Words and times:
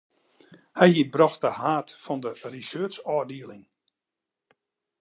Hy 0.79 0.89
hie 0.93 1.03
it 1.03 1.13
brocht 1.13 1.39
ta 1.43 1.51
haad 1.61 1.87
fan 2.03 2.21
in 2.29 2.37
researchôfdieling. 2.53 3.65